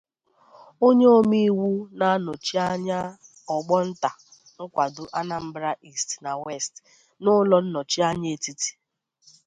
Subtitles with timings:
[0.87, 2.99] onye omeiwu na-anọchi anya
[3.55, 4.11] ọgbọ nta
[4.61, 6.73] nkwàdo Anambra East na West
[7.21, 8.69] n'ụlọ nnọchianya etiti